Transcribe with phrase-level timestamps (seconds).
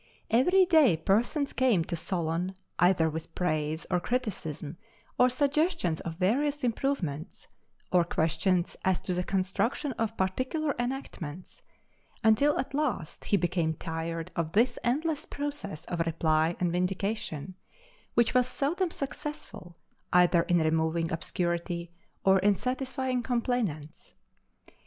[0.31, 4.77] Every day persons came to Solon either with praise, or criticism,
[5.19, 7.47] or suggestions of various improvements,
[7.91, 11.61] or questions as to the construction of particular enactments;
[12.23, 17.53] until at last he became tired of this endless process of reply and vindication,
[18.15, 19.77] which was seldom successful
[20.11, 21.91] either in removing obscurity
[22.25, 24.15] or in satisfying complainants.